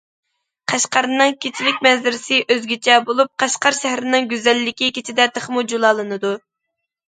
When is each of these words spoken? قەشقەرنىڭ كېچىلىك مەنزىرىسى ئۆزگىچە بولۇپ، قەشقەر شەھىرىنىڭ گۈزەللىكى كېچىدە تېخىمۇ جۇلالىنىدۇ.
قەشقەرنىڭ 0.71 1.35
كېچىلىك 1.45 1.83
مەنزىرىسى 1.87 2.39
ئۆزگىچە 2.55 2.97
بولۇپ، 3.11 3.31
قەشقەر 3.45 3.79
شەھىرىنىڭ 3.83 4.27
گۈزەللىكى 4.35 4.91
كېچىدە 4.99 5.31
تېخىمۇ 5.39 5.67
جۇلالىنىدۇ. 5.75 6.37